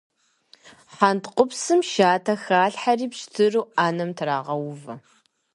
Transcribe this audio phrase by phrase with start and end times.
[0.95, 4.93] Хьэнтхъупсым шатэ халъхьэри пщтыру Ӏэнэм трагъэувэ.